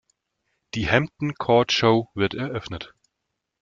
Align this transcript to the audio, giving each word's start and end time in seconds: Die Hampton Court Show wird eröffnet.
Die 0.73 0.89
Hampton 0.89 1.35
Court 1.35 1.71
Show 1.71 2.09
wird 2.15 2.33
eröffnet. 2.33 2.95